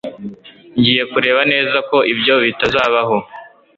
Ngiye 0.77 1.03
kureba 1.11 1.41
neza 1.51 1.77
ko 1.89 1.97
ibyo 2.13 2.35
bitazabaho 2.43 3.17